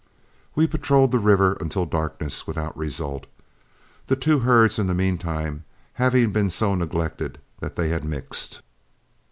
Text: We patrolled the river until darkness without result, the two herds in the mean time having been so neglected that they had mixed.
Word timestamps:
We 0.55 0.65
patrolled 0.65 1.11
the 1.11 1.19
river 1.19 1.55
until 1.59 1.85
darkness 1.85 2.47
without 2.47 2.75
result, 2.75 3.27
the 4.07 4.15
two 4.15 4.39
herds 4.39 4.79
in 4.79 4.87
the 4.87 4.95
mean 4.95 5.19
time 5.19 5.63
having 5.93 6.31
been 6.31 6.49
so 6.49 6.73
neglected 6.73 7.37
that 7.59 7.75
they 7.75 7.89
had 7.89 8.03
mixed. 8.03 8.63